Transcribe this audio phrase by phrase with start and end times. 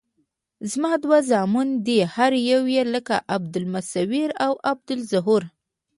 [0.71, 2.61] زما دوه زامن دي هر یو
[2.93, 5.43] لکه عبدالمصویر او عبدالظهور.